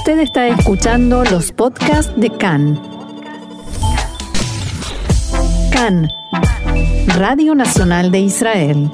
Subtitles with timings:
[0.00, 2.80] Usted está escuchando los podcasts de CAN.
[5.70, 6.08] CAN,
[7.18, 8.90] Radio Nacional de Israel.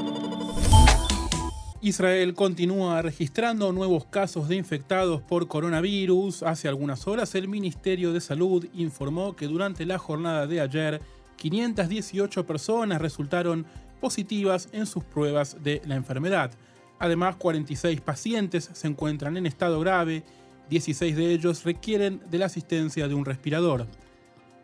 [1.80, 6.42] Israel continúa registrando nuevos casos de infectados por coronavirus.
[6.42, 11.00] Hace algunas horas el Ministerio de Salud informó que durante la jornada de ayer
[11.36, 13.64] 518 personas resultaron
[14.00, 16.50] positivas en sus pruebas de la enfermedad.
[16.98, 20.24] Además, 46 pacientes se encuentran en estado grave,
[20.70, 23.86] 16 de ellos requieren de la asistencia de un respirador.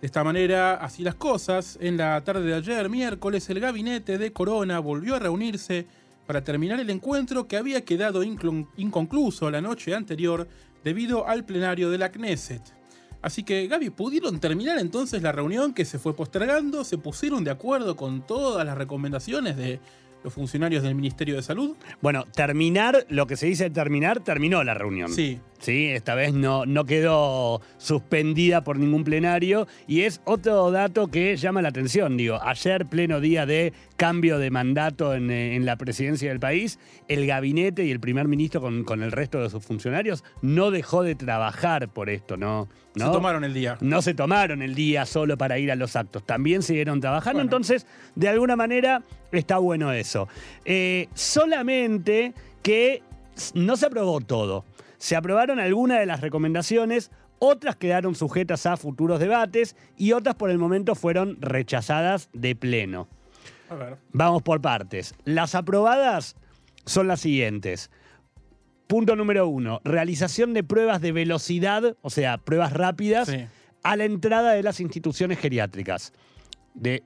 [0.00, 4.32] De esta manera, así las cosas, en la tarde de ayer, miércoles, el gabinete de
[4.32, 5.86] Corona volvió a reunirse
[6.27, 10.48] para terminar el encuentro que había quedado inconcluso la noche anterior
[10.82, 12.62] debido al plenario de la Knesset.
[13.22, 16.82] Así que, Gaby, ¿pudieron terminar entonces la reunión que se fue postergando?
[16.82, 19.78] ¿Se pusieron de acuerdo con todas las recomendaciones de
[20.24, 21.77] los funcionarios del Ministerio de Salud?
[22.00, 25.12] Bueno, terminar, lo que se dice terminar, terminó la reunión.
[25.12, 25.38] Sí.
[25.62, 31.36] Sí, esta vez no, no quedó suspendida por ningún plenario y es otro dato que
[31.36, 32.16] llama la atención.
[32.16, 36.80] Digo, ayer, pleno día de cambio de mandato en, eh, en la presidencia del país,
[37.06, 41.04] el gabinete y el primer ministro con, con, el resto de sus funcionarios no dejó
[41.04, 42.69] de trabajar por esto, ¿no?
[42.97, 43.06] ¿no?
[43.06, 43.78] Se tomaron el día.
[43.80, 47.47] No se tomaron el día solo para ir a los actos, también siguieron trabajando, bueno.
[47.47, 50.26] entonces, de alguna manera, está bueno eso.
[50.64, 53.04] Eh, solamente que
[53.54, 54.64] no se aprobó todo.
[55.03, 60.48] Se aprobaron algunas de las recomendaciones, otras quedaron sujetas a futuros debates y otras por
[60.48, 63.09] el momento fueron rechazadas de pleno.
[63.69, 63.97] A ver.
[64.12, 65.17] Vamos por partes.
[65.25, 66.36] Las aprobadas
[66.86, 67.91] son las siguientes.
[68.86, 73.44] Punto número uno, realización de pruebas de velocidad, o sea, pruebas rápidas, Sí.
[73.83, 76.12] a la entrada de las instituciones geriátricas.
[76.75, 77.03] De,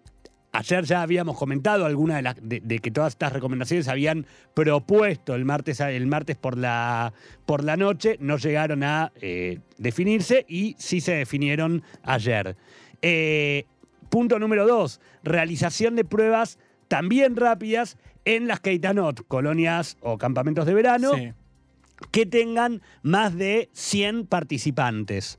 [0.58, 4.26] ayer ya habíamos comentado algunas de, las- de- de que todas estas recomendaciones se habían
[4.54, 7.12] propuesto el martes, el martes por, la,
[7.44, 12.56] por la noche, no llegaron a eh, definirse y sí se definieron ayer.
[13.02, 13.64] Eh,
[14.10, 16.58] punto número dos, realización de pruebas
[16.88, 21.32] también rápidas en las Keitanot, colonias o campamentos de verano, Sí.
[22.10, 25.38] que tengan más de 100 participantes.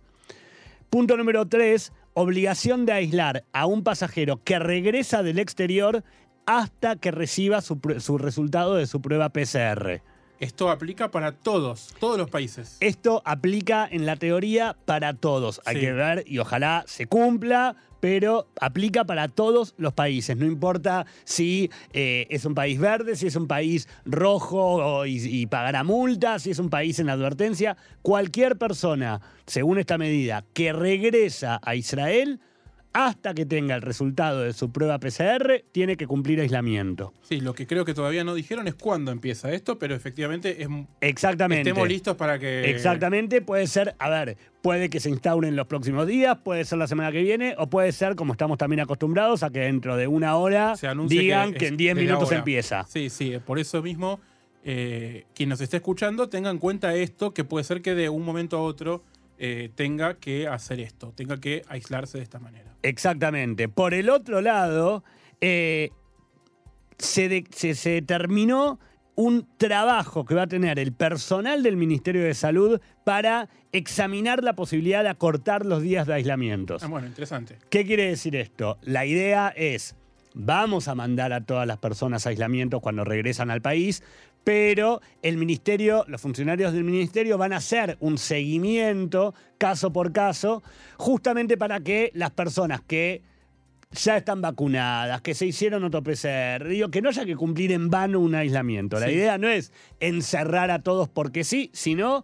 [0.90, 6.04] Punto número 3, obligación de aislar a un pasajero que regresa del exterior
[6.48, 7.78] hasta que reciba su,
[8.18, 10.02] resultado de su prueba PCR.
[10.40, 12.78] Esto aplica para todos, todos los países.
[12.80, 15.62] Esto aplica en la teoría para todos.
[15.66, 15.81] Hay Sí.
[15.81, 20.38] que ver y ojalá se cumpla, pero aplica para todos los países.
[20.38, 25.48] No importa si eh, es un país verde, si es un país rojo y, y
[25.48, 27.75] pagará multa, si es un país en advertencia.
[28.04, 32.40] Cualquier persona, según esta medida, que regresa a Israel
[32.97, 37.13] hasta que tenga el resultado de su prueba PCR, tiene que cumplir aislamiento.
[37.22, 40.68] Sí, lo que creo que todavía no dijeron es cuándo empieza esto, pero efectivamente es,
[41.02, 41.69] Exactamente.
[41.69, 42.72] estemos listos para que...
[42.72, 46.80] Exactamente, puede ser, a ver, puede que se instaure en los próximos días, puede ser
[46.80, 50.07] la semana que viene, o puede ser, como estamos también acostumbrados, a que dentro de
[50.07, 52.84] una hora se digan que, en 10 desde minutos empieza.
[52.86, 54.19] Sí, sí, por eso mismo,
[54.63, 58.25] eh, quien nos esté escuchando tenga en cuenta esto, que puede ser que de un
[58.25, 59.03] momento a otro
[59.38, 62.74] eh, tenga que hacer esto, tenga que aislarse de esta manera.
[62.84, 63.70] Exactamente.
[63.70, 65.03] Por el otro lado,
[65.42, 65.90] eh,
[66.98, 68.80] se, de- se- se terminó
[69.16, 74.53] un trabajo que va a tener el personal del Ministerio de Salud para examinar la
[74.53, 76.84] posibilidad de acortar los días de aislamientos.
[76.84, 77.58] Ah, bueno, interesante.
[77.69, 78.78] ¿Qué quiere decir esto?
[78.84, 79.96] La idea es,
[80.36, 84.04] vamos a mandar a todas las personas a aislamiento cuando regresan al país,
[84.47, 90.63] pero el ministerio, los funcionarios del ministerio van a hacer un seguimiento caso por caso,
[90.96, 93.24] justamente para que las personas que
[93.91, 97.90] ya están vacunadas, que se hicieron otro PCR, digo, que no haya que cumplir en
[97.90, 98.97] vano un aislamiento.
[99.02, 99.16] La Sí.
[99.16, 102.24] idea no es encerrar a todos porque sí, sino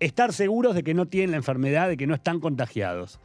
[0.00, 3.20] estar seguros de que no tienen la enfermedad, de que no están contagiados.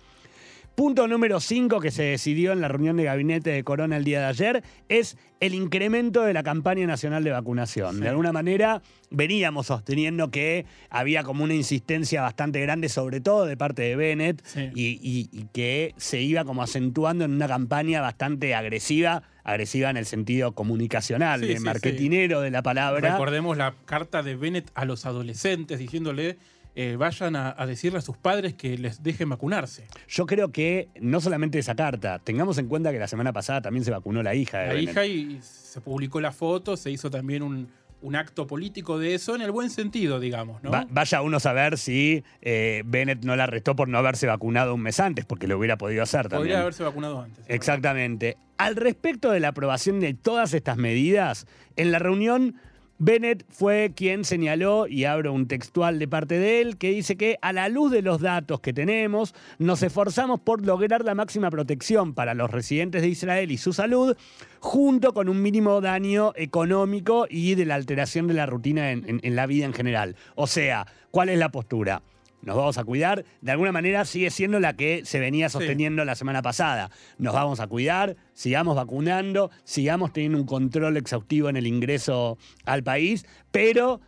[0.76, 4.20] Punto número 5 que se decidió en la reunión de gabinete de Corona el día
[4.20, 7.96] de ayer es el incremento de la campaña nacional de vacunación.
[7.96, 8.02] Sí.
[8.02, 13.56] De alguna manera veníamos sosteniendo que había como una insistencia bastante grande, sobre todo de
[13.56, 14.70] parte de Bennett, Sí.
[14.76, 19.96] y, y- y que se iba como acentuando en una campaña bastante agresiva, agresiva en
[19.96, 21.64] el sentido comunicacional, Sí, de sí, sí.
[21.64, 23.12] marketinero de la palabra.
[23.14, 26.38] Recordemos la carta de Bennett a los adolescentes diciéndole
[26.76, 29.88] eh, vayan a, a decirle a sus padres que les dejen vacunarse.
[30.08, 33.86] Yo creo que no solamente esa carta, tengamos en cuenta que la semana pasada también
[33.86, 34.90] se vacunó la hija de La Bennett.
[34.92, 37.70] hija y se publicó la foto, se hizo también un,
[38.02, 40.70] un acto político de eso en el buen sentido, digamos, ¿no?
[40.70, 44.76] Va- vaya uno a saber si eh, Bennett no la arrestó por no haberse vacunado
[44.76, 46.40] un mes antes, porque lo hubiera podido hacer también.
[46.42, 47.44] Podría haberse vacunado antes.
[47.48, 48.38] Exactamente.
[48.58, 52.56] Al respecto de la aprobación de todas estas medidas, en la reunión
[52.98, 57.38] Bennett fue quien señaló, y abro un textual de parte de él, que dice que
[57.42, 62.14] a la luz de los datos que tenemos, nos esforzamos por lograr la máxima protección
[62.14, 64.16] para los residentes de Israel y su salud,
[64.60, 69.36] junto con un mínimo daño económico y de la alteración de la rutina en, en-
[69.36, 70.16] la vida en general.
[70.36, 72.02] O sea, ¿cuál es la postura?
[72.46, 73.26] Nos vamos a cuidar.
[73.42, 76.92] De alguna manera sigue siendo la que se venía sosteniendo la semana pasada.
[77.18, 82.84] Nos vamos a cuidar, sigamos vacunando, sigamos teniendo un control exhaustivo en el ingreso al
[82.84, 84.00] país, pero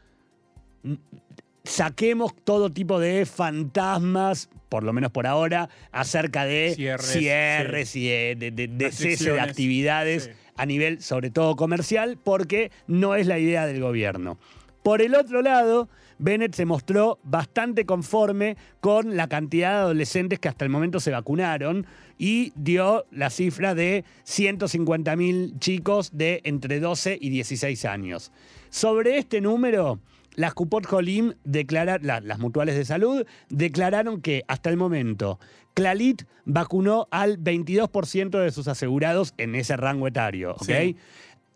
[1.63, 8.07] saquemos todo tipo de fantasmas, por lo menos por ahora, acerca de Cierres, cierres y
[8.07, 10.31] de, de- cese de actividades sí.
[10.55, 14.37] a nivel, sobre todo comercial, porque no es la idea del gobierno.
[14.83, 20.47] Por el otro lado, Bennett se mostró bastante conforme con la cantidad de adolescentes que
[20.49, 21.85] hasta el momento se vacunaron
[22.17, 28.31] y dio la cifra de 150.000 chicos de entre 12 y 16 años.
[28.69, 29.99] Sobre este número,
[30.35, 35.39] las Cupot Jolim declara- la- las mutuales de salud declararon que hasta el momento
[35.73, 40.55] Clalit vacunó al 22% de sus asegurados en ese rango etario.
[40.61, 40.95] Sí.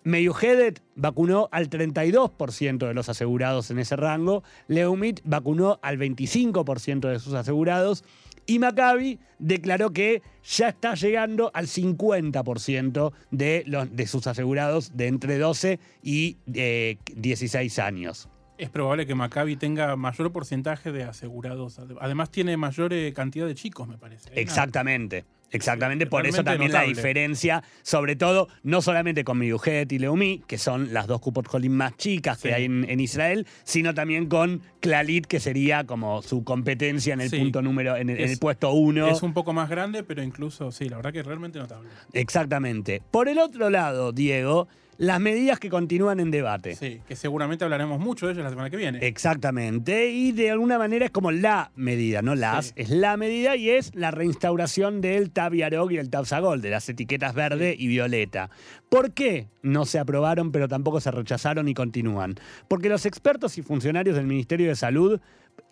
[0.04, 7.20] Meyuhedet vacunó al 32% de los asegurados en ese rango, Leumit vacunó al 25% de
[7.20, 8.04] sus asegurados
[8.48, 15.08] y Maccabi declaró que ya está llegando al 50% de, los, de sus asegurados de
[15.08, 18.30] entre 12 y eh, 16 años.
[18.58, 21.80] Es probable que Maccabi tenga mayor porcentaje de asegurados.
[22.00, 24.30] Además, tiene mayor eh, cantidad de chicos, me parece.
[24.32, 25.26] Una- Exactamente.
[25.52, 30.58] Exactamente, por eso también la diferencia, sobre todo, no solamente con Miujet y Leumi, que
[30.58, 34.62] son las dos Cupot Jolim más chicas que hay en, en Israel, sino también con
[34.80, 37.38] Clalit, que sería como su competencia en el Sí.
[37.40, 39.08] punto número, en el, en el Es- puesto uno.
[39.08, 41.90] Es un poco más grande, pero incluso, sí, la verdad que es realmente notable.
[42.14, 43.02] Exactamente.
[43.12, 44.68] Por el otro lado, Diego,
[45.02, 46.76] las medidas que continúan en debate.
[46.76, 49.00] Sí, que seguramente hablaremos mucho de ellas la semana que viene.
[49.08, 52.74] Exactamente, y de alguna manera es como la medida, no las, Sí.
[52.76, 56.70] es la medida y es la reinstauración del Tab Yarog y el Tab Sagol, de
[56.70, 58.52] las etiquetas verde y violeta.
[58.90, 62.36] ¿Por qué no se aprobaron pero tampoco se rechazaron y continúan?
[62.68, 65.20] Porque los expertos y funcionarios del Ministerio de Salud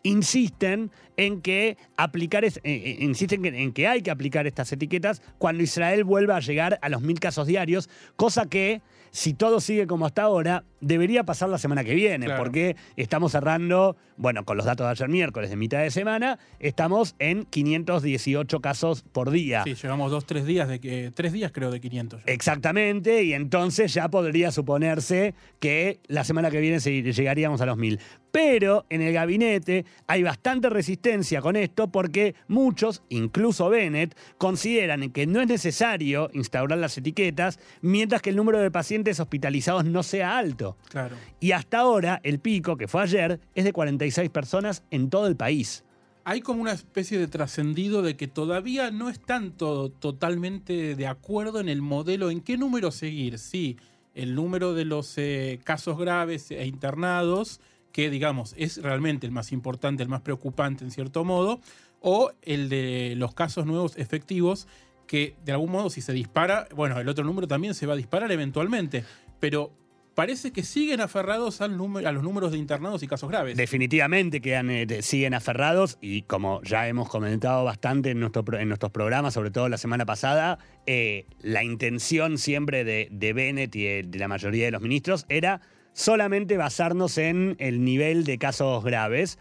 [0.04, 5.22] insisten en que aplicar es- eh, eh, insisten en que hay que aplicar estas etiquetas
[5.38, 9.88] cuando Israel vuelva a llegar a los mil casos diarios, cosa que si todo sigue
[9.88, 12.42] como hasta ahora debería pasar la semana que viene, Claro.
[12.44, 17.16] porque estamos cerrando, bueno, con los datos de ayer miércoles de mitad de semana, estamos
[17.20, 19.64] en 518 casos por día.
[19.66, 21.12] Sí, llevamos dos, tres días de que.
[21.14, 22.32] Tres días creo de 500 ya.
[22.32, 28.00] Exactamente, y entonces ya podría suponerse que la semana que viene llegaríamos a los mil.
[28.32, 35.26] Pero en el gabinete hay bastante resistencia con esto porque muchos, incluso Bennett, consideran que
[35.26, 40.38] no es necesario instaurar las etiquetas mientras que el número de pacientes hospitalizados no sea
[40.38, 40.78] alto.
[40.90, 41.16] Claro.
[41.40, 45.36] Y hasta ahora el pico, que fue ayer, es de 46 personas en todo el
[45.36, 45.84] país.
[46.26, 51.60] Hay como una especie de trascendido de que todavía no están todo, totalmente de acuerdo
[51.60, 53.40] en el modelo, en qué número seguir.
[53.40, 53.78] Sí,
[54.14, 57.62] el número de los eh, casos graves e internados,
[57.92, 61.62] que digamos es realmente el más importante, el más preocupante en cierto modo,
[62.02, 64.68] o el de los casos nuevos efectivos,
[65.10, 67.98] que de algún modo si se dispara, bueno, el otro número también se va a
[67.98, 69.04] disparar eventualmente,
[69.40, 69.72] pero
[70.14, 71.72] parece que siguen aferrados al
[72.06, 73.58] a los números de internados y casos graves.
[73.58, 78.92] Definitivamente quedan, eh, siguen aferrados y como ya hemos comentado bastante en, nuestro en nuestros
[78.92, 84.20] programas, sobre todo la semana pasada, eh, la intención siempre de, de Bennett y de
[84.20, 85.62] la mayoría de los ministros era
[85.94, 89.40] solamente basarnos en el nivel de casos graves.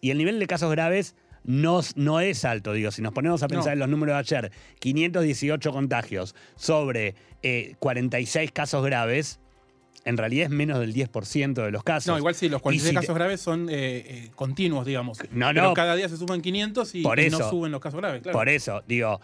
[0.00, 3.48] Y el nivel de casos graves no, no es alto, digo, si nos ponemos a
[3.48, 3.72] pensar No.
[3.72, 9.40] en los números de ayer, 518 contagios sobre eh, 46 casos graves,
[10.04, 12.08] en realidad es menos del 10% de los casos.
[12.08, 15.18] No, igual sí, los Y 46 si te- casos graves son eh, eh, continuos, digamos.
[15.32, 15.74] No, Pero no.
[15.74, 17.38] cada día se suman 500 y, Por y eso.
[17.38, 18.36] no suben los casos graves, claro.
[18.38, 19.20] Por eso, digo,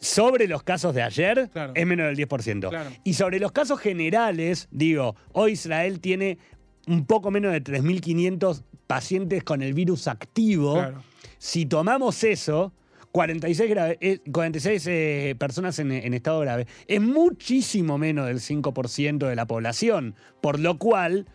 [0.00, 1.72] sobre los casos de ayer Claro.
[1.74, 2.68] es menos del 10%.
[2.68, 2.90] Claro.
[3.04, 6.38] Y sobre los casos generales, digo, hoy Israel tiene
[6.86, 10.74] un poco menos de 3.500 pacientes con el virus activo.
[10.74, 11.02] Claro.
[11.38, 12.72] Si tomamos eso,
[13.12, 19.36] 46, grave- eh, 46 eh, personas en, estado grave, es muchísimo menos del 5% de
[19.36, 21.26] la población, por lo cual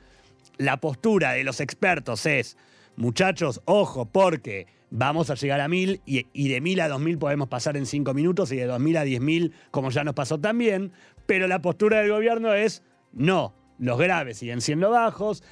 [0.57, 2.57] la postura de los expertos es,
[2.95, 7.75] muchachos, ojo, porque vamos a llegar a 1000 y, de 1000 a 2000 podemos pasar
[7.77, 10.91] en 5 minutos y de 2000 a 10000 como ya nos pasó también,
[11.25, 12.83] pero la postura del gobierno es,
[13.13, 15.43] no, los graves siguen siendo bajos,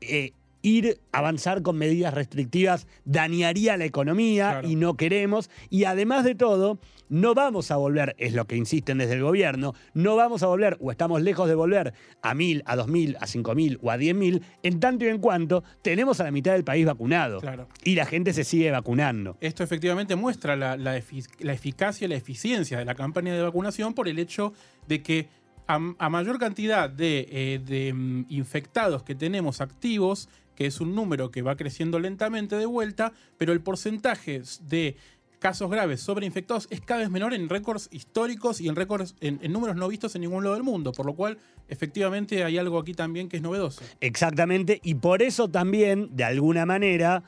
[0.00, 4.68] eh, ir avanzar con medidas restrictivas dañaría la economía Claro.
[4.68, 5.50] y no queremos.
[5.70, 9.74] Y además de todo, no vamos a volver, es lo que insisten desde el gobierno,
[9.94, 13.26] no vamos a volver o estamos lejos de volver a mil, a dos mil, a
[13.26, 16.52] cinco mil o a diez mil, en tanto y en cuanto tenemos a la mitad
[16.52, 17.40] del país vacunado.
[17.40, 17.68] Claro.
[17.84, 19.36] Y la gente se sigue vacunando.
[19.40, 23.42] Esto efectivamente muestra la, la efi- la eficacia y la eficiencia de la campaña de
[23.42, 24.52] vacunación por el hecho
[24.86, 25.28] de que
[25.66, 30.92] a, a mayor cantidad de, eh, de, mm, infectados que tenemos activos, que es un
[30.92, 34.96] número que va creciendo lentamente de vuelta, pero el porcentaje de
[35.38, 39.38] casos graves sobre infectados es cada vez menor en récords históricos y en récords en,
[39.40, 41.38] en números no vistos en ningún lado del mundo, por lo cual
[41.68, 43.82] efectivamente hay algo aquí también que es novedoso.
[44.00, 47.22] Exactamente, y por eso también, de alguna manera,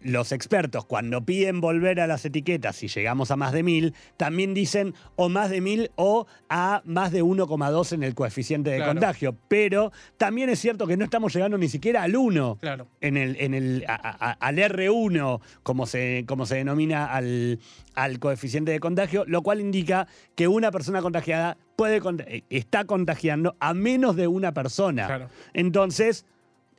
[0.00, 4.54] los expertos cuando piden volver a las etiquetas, si llegamos a más de mil, también
[4.54, 8.92] dicen o más de mil o a más de 1,2 en el coeficiente de Claro.
[8.92, 9.36] contagio.
[9.48, 12.58] Pero también es cierto que no estamos llegando ni siquiera al 1.
[12.60, 12.86] Claro.
[13.00, 17.58] En el, en el, a- a- al R1, como se, como se denomina al,
[17.94, 23.56] al coeficiente de contagio, lo cual indica que una persona contagiada puede, eh, está contagiando
[23.60, 25.06] a menos de una persona.
[25.06, 25.28] Claro.
[25.52, 26.24] Entonces,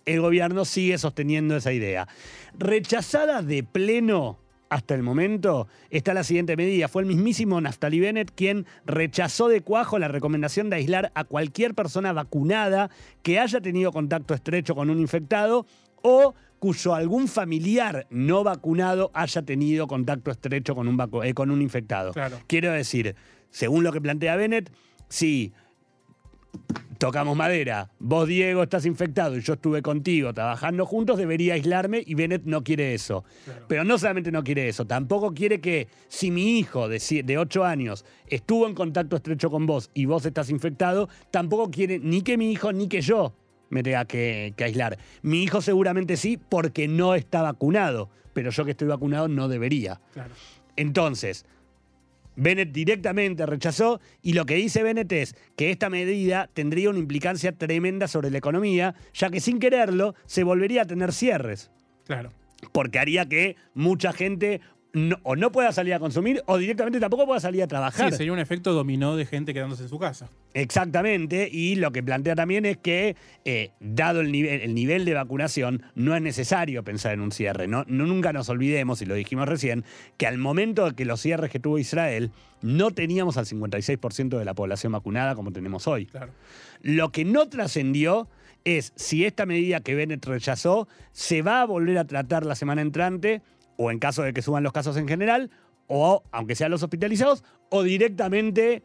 [0.05, 2.07] el gobierno sigue sosteniendo esa idea.
[2.57, 4.39] Rechazada de pleno
[4.69, 6.87] hasta el momento está la siguiente medida.
[6.87, 11.75] Fue el mismísimo Naftali Bennett quien rechazó de cuajo la recomendación de aislar a cualquier
[11.75, 12.89] persona vacunada
[13.21, 15.65] que haya tenido contacto estrecho con un infectado
[16.01, 21.51] o cuyo algún familiar no vacunado haya tenido contacto estrecho con un, vacu- eh, con
[21.51, 22.13] un infectado.
[22.13, 22.39] Claro.
[22.47, 23.15] Quiero decir,
[23.49, 24.71] según lo que plantea Bennett,
[25.09, 25.51] si
[27.01, 32.13] tocamos madera, vos Diego estás infectado y yo estuve contigo trabajando juntos, debería aislarme y
[32.13, 33.23] Bennett no quiere eso.
[33.43, 33.65] Claro.
[33.67, 37.65] Pero no solamente no quiere eso, tampoco quiere que si mi hijo de, de 8
[37.65, 42.37] años estuvo en contacto estrecho con vos y vos estás infectado, tampoco quiere ni que
[42.37, 43.33] mi hijo ni que yo
[43.69, 44.99] me tenga que, que aislar.
[45.23, 49.99] Mi hijo seguramente sí porque no está vacunado, pero yo que estoy vacunado no debería.
[50.13, 50.35] Claro.
[50.75, 51.47] Entonces,
[52.35, 57.51] Bennett directamente rechazó y lo que dice Bennett es que esta medida tendría una implicancia
[57.51, 61.71] tremenda sobre la economía, ya que sin quererlo se volvería a tener cierres,
[62.05, 62.29] Claro.
[62.71, 64.61] porque haría que mucha gente
[64.93, 68.11] no- o no pueda salir a consumir o directamente tampoco pueda salir a trabajar.
[68.11, 70.29] Sí, sería un efecto dominó de gente quedándose en su casa.
[70.53, 75.13] Exactamente, y lo que plantea también es que, eh, dado el nivel, el nivel de
[75.13, 77.67] vacunación, no es necesario pensar en un cierre.
[77.67, 79.83] No, no nunca nos olvidemos, y lo dijimos recién,
[80.17, 82.31] que al momento de que los cierres que tuvo Israel,
[82.61, 86.05] no teníamos al 56% de la población vacunada como tenemos hoy.
[86.05, 86.31] Claro.
[86.81, 88.27] Lo que no trascendió
[88.65, 92.81] es si esta medida que Bennett rechazó se va a volver a tratar la semana
[92.81, 93.41] entrante,
[93.81, 95.49] o en caso de que suban los casos en general,
[95.87, 98.83] o aunque sean los hospitalizados, o directamente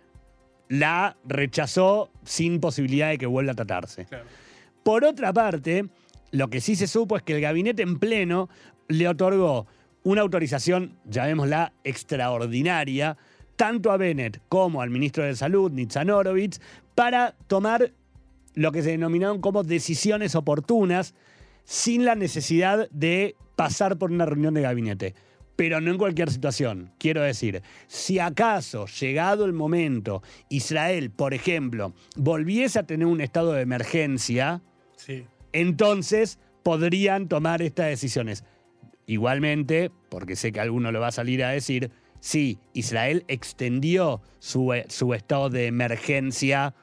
[0.68, 4.06] la rechazó sin posibilidad de que vuelva a tratarse.
[4.06, 4.24] Claro.
[4.82, 5.86] Por otra parte,
[6.30, 8.48] lo que sí se supo es que el gabinete en pleno
[8.88, 9.66] le otorgó
[10.02, 13.16] una autorización, llamémosla extraordinaria,
[13.56, 16.60] tanto a Bennett como al ministro de Salud, Nitzan Horowitz,
[16.94, 17.92] para tomar
[18.54, 21.14] lo que se denominaron como decisiones oportunas
[21.66, 25.14] sin la necesidad de pasar por una reunión de gabinete.
[25.56, 26.92] Pero no en cualquier situación.
[26.98, 33.52] Quiero decir, si acaso, llegado el momento, Israel, por ejemplo, volviese a tener un estado
[33.52, 34.62] de emergencia,
[34.96, 35.24] Sí.
[35.52, 38.44] entonces podrían tomar estas decisiones.
[39.06, 44.74] Igualmente, porque sé que alguno lo va a salir a decir, sí, Israel extendió su,
[44.74, 46.74] eh, su estado de emergencia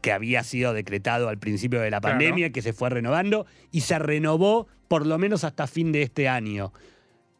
[0.00, 2.16] que había sido decretado al principio de la Claro.
[2.18, 6.28] pandemia, que se fue renovando, y se renovó por lo menos hasta fin de este
[6.28, 6.72] año.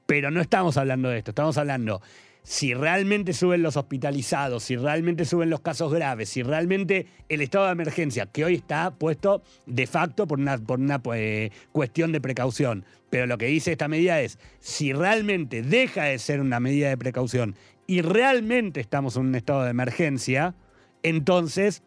[0.06, 2.00] Pero no estamos hablando de esto, estamos hablando
[2.42, 7.66] si realmente suben los hospitalizados, si realmente suben los casos graves, si realmente el estado
[7.66, 12.20] de emergencia, que hoy está puesto de facto por una, por una eh, cuestión de
[12.20, 16.88] precaución, pero lo que dice esta medida es, si realmente deja de ser una medida
[16.88, 20.54] de precaución y realmente estamos en un estado de emergencia,
[21.02, 21.82] entonces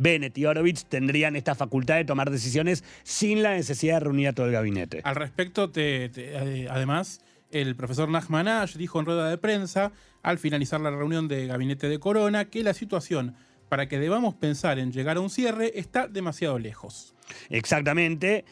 [0.00, 4.32] Bennett y Horowitz tendrían esta facultad de tomar decisiones sin la necesidad de reunir a
[4.32, 5.00] todo el gabinete.
[5.04, 9.92] Al respecto, te- te- eh, además, el profesor Nachman Ash dijo en rueda de prensa,
[10.22, 13.34] al finalizar la reunión de gabinete de Corona, que la situación
[13.68, 17.14] para que debamos pensar en llegar a un cierre está demasiado lejos.
[17.50, 18.44] Exactamente.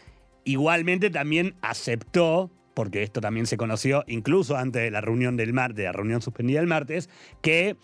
[0.45, 5.85] Igualmente también aceptó, porque esto también se conoció incluso antes de la reunión del martes,
[5.85, 7.09] la reunión suspendida el martes,
[7.43, 7.77] que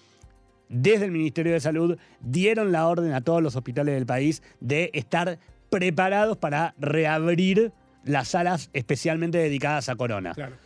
[0.69, 4.91] desde el Ministerio de Salud dieron la orden a todos los hospitales del país de
[4.95, 5.39] estar
[5.71, 7.73] preparados para reabrir
[8.05, 10.35] las salas especialmente dedicadas a corona.
[10.35, 10.57] Claro.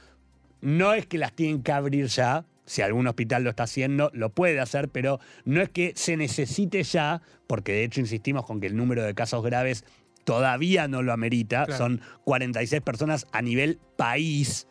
[0.60, 4.30] No es que las tienen que abrir ya, si algún hospital lo está haciendo, lo
[4.30, 8.66] puede hacer, pero no es que se necesite ya, porque de hecho insistimos con que
[8.66, 9.84] el número de casos graves
[10.24, 11.64] todavía no lo amerita.
[11.64, 11.78] Claro.
[11.78, 14.66] Son 46 personas a nivel país,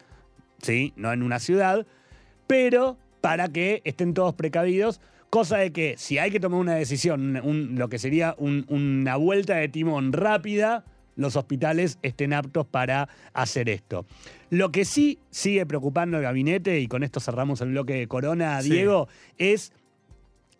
[0.61, 0.93] ¿sí?
[0.95, 1.87] No en una ciudad.
[2.45, 7.39] Pero para que estén todos precavidos, cosa de que si hay que tomar una decisión,
[7.43, 13.09] un- lo que sería un- una vuelta de timón rápida, los hospitales estén aptos para
[13.33, 14.05] hacer esto.
[14.51, 18.61] Lo que sí sigue preocupando al gabinete, y con esto cerramos el bloque de Corona,
[18.61, 18.69] Sí.
[18.69, 19.07] Diego,
[19.37, 19.73] es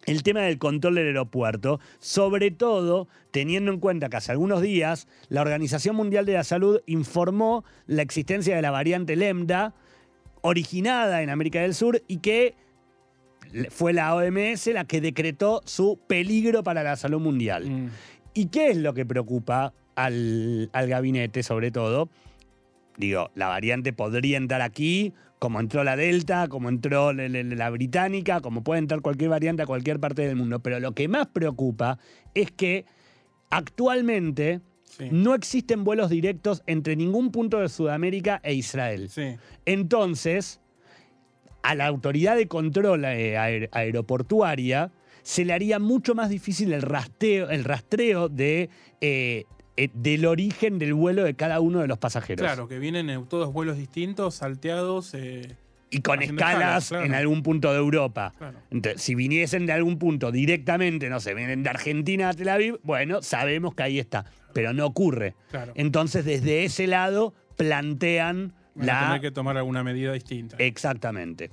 [0.05, 5.07] el tema del control del aeropuerto, sobre todo teniendo en cuenta que hace algunos días
[5.29, 9.75] la Organización Mundial de la Salud informó la existencia de la variante Lambda,
[10.47, 12.55] originada en América del Sur y que
[13.69, 17.69] fue la OMS la que decretó su peligro para la salud mundial.
[17.69, 17.89] Mm.
[18.33, 22.09] ¿Y qué es lo que preocupa al, al gabinete, sobre todo?
[22.97, 27.69] Digo, la variante podría entrar aquí, como entró la Delta, como entró la, la- la
[27.69, 30.59] británica, como puede entrar cualquier variante a cualquier parte del mundo.
[30.59, 31.99] Pero lo que más preocupa
[32.33, 32.85] es que
[33.49, 34.61] actualmente
[34.97, 35.09] Sí.
[35.11, 39.09] no existen vuelos directos entre ningún punto de Sudamérica e Israel.
[39.09, 39.35] Sí.
[39.65, 40.59] Entonces,
[41.61, 44.91] a la autoridad de control eh, aer- aeroportuaria
[45.23, 48.69] se le haría mucho más difícil el rastreo, el rastreo de,
[49.01, 49.43] eh,
[49.75, 52.41] eh, del origen del vuelo de cada uno de los pasajeros.
[52.45, 55.13] Claro, que vienen en todos vuelos distintos, salteados.
[55.13, 55.55] eh,
[55.89, 56.39] Y con escalas
[56.85, 57.05] escalas, claro.
[57.05, 58.33] en algún punto de Europa.
[58.37, 58.57] Claro.
[58.71, 62.79] Entonces, si viniesen de algún punto directamente, no sé, vienen de Argentina a Tel Aviv,
[62.83, 64.25] bueno, sabemos que ahí está.
[64.57, 65.35] Pero no ocurre.
[65.51, 65.71] Claro.
[65.75, 69.05] Entonces, desde ese lado plantean van a la.
[69.05, 70.55] tener que tomar alguna medida distinta.
[70.57, 71.51] Exactamente.